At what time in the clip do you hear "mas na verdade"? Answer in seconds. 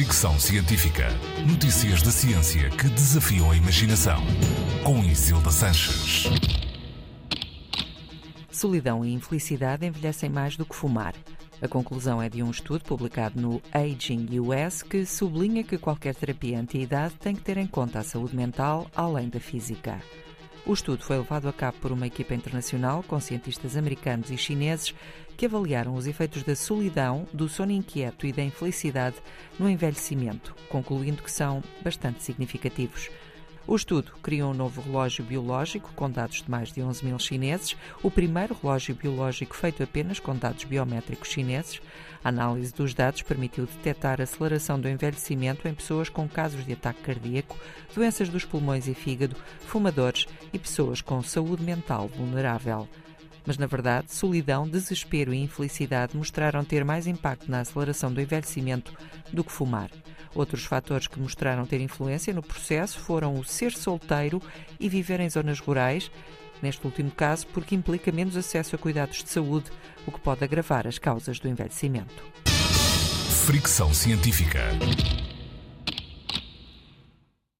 53.46-54.12